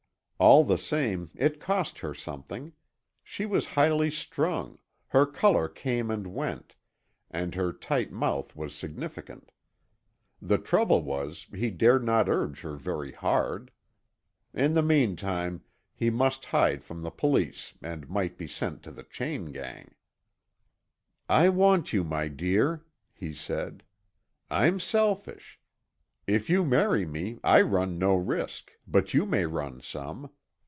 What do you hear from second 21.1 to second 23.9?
"I want you, my dear," he said.